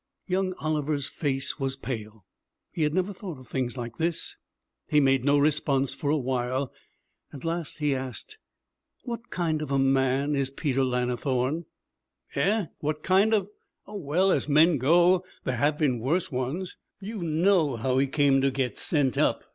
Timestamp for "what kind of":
9.03-9.69, 12.79-13.47